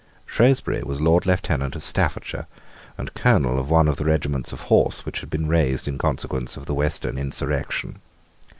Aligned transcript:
Shrewsbury 0.25 0.81
was 0.81 0.99
Lord 0.99 1.27
Lieutenant 1.27 1.75
of 1.75 1.83
Staffordshire 1.83 2.47
and 2.97 3.13
Colonel 3.13 3.59
of 3.59 3.69
one 3.69 3.87
of 3.87 3.97
the 3.97 4.03
regiments 4.05 4.51
of 4.51 4.61
horse 4.61 5.05
which 5.05 5.19
had 5.19 5.29
been 5.29 5.47
raised 5.47 5.87
in 5.87 5.99
consequence 5.99 6.57
of 6.57 6.65
the 6.65 6.73
Western 6.73 7.19
insurrection. 7.19 8.01